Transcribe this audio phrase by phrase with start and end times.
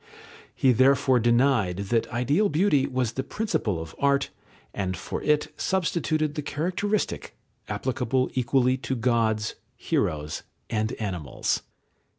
[0.55, 4.31] He therefore denied that ideal beauty was the principle of art,
[4.73, 7.37] and for it substituted the characteristic,
[7.69, 10.41] applicable equally to gods, heroes,
[10.71, 11.61] and animals.